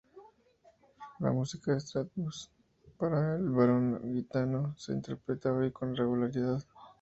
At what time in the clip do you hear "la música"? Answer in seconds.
1.19-1.73